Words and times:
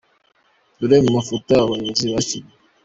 Dore 0.77 0.97
mu 1.05 1.11
mafoto 1.17 1.49
aba 1.55 1.71
bayobozi 1.71 2.05
bakiriwe. 2.13 2.51